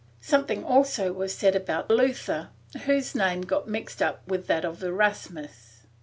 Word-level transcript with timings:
Something 0.21 0.63
also 0.63 1.13
was 1.13 1.31
said 1.31 1.55
about 1.55 1.91
Luther, 1.91 2.49
whose 2.85 3.13
name 3.13 3.41
got 3.41 3.67
mixed 3.67 4.01
up 4.01 4.27
with 4.27 4.47
that 4.47 4.65
of 4.65 4.81
Erasmus. 4.83 5.83